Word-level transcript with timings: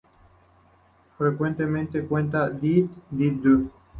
Frecuentemente 1.15 2.07
canta 2.07 2.49
"di-dit-du". 2.49 3.69